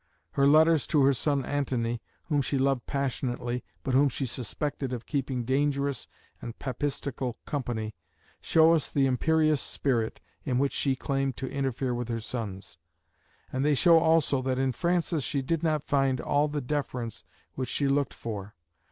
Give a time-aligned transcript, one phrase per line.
[0.31, 5.05] Her letters to her son Antony, whom she loved passionately, but whom she suspected of
[5.05, 6.07] keeping dangerous
[6.41, 7.93] and papistical company,
[8.41, 12.79] show us the imperious spirit in which she claimed to interfere with her sons;
[13.53, 17.23] and they show also that in Francis she did not find all the deference
[17.53, 18.55] which she looked for.